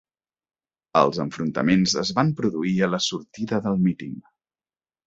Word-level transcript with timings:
Els 1.01 1.19
enfrontaments 1.25 1.95
es 2.05 2.13
van 2.21 2.35
produir 2.41 2.75
a 2.81 2.91
la 2.95 3.03
sortida 3.11 3.65
del 3.69 3.83
míting 3.89 4.19